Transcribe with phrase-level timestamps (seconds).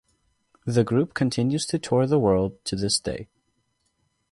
[0.65, 3.27] The group continues to tour the world to this day.